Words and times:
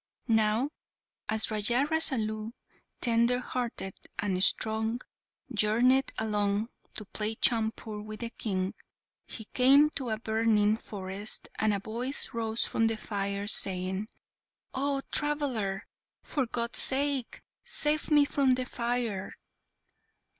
Now, 0.27 0.71
as 1.29 1.51
Raja 1.51 1.85
Rasalu, 1.85 2.53
tender 3.01 3.37
hearted 3.37 3.93
and 4.17 4.43
strong, 4.43 4.99
journeyed 5.53 6.11
along 6.17 6.69
to 6.95 7.05
play 7.05 7.35
chaupur 7.35 8.01
with 8.01 8.21
the 8.21 8.31
King, 8.31 8.73
he 9.27 9.45
came 9.45 9.91
to 9.91 10.09
a 10.09 10.17
burning 10.17 10.75
forest, 10.77 11.49
and 11.59 11.71
a 11.71 11.79
voice 11.79 12.29
rose 12.33 12.65
from 12.65 12.87
the 12.87 12.97
fire 12.97 13.45
saying, 13.45 14.07
"Oh, 14.73 15.03
traveller! 15.11 15.85
for 16.23 16.47
God's 16.47 16.79
sake 16.79 17.43
save 17.63 18.09
me 18.09 18.25
from 18.25 18.55
the 18.55 18.65
fire!" 18.65 19.35